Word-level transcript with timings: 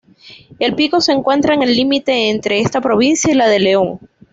El 0.57 0.73
pico 0.73 0.99
se 0.99 1.11
encuentra 1.11 1.53
en 1.53 1.61
el 1.61 1.75
límite 1.75 2.31
entre 2.31 2.59
esta 2.59 2.81
provincia 2.81 3.31
y 3.31 3.35
la 3.35 3.47
de 3.47 3.59
León. 3.59 3.99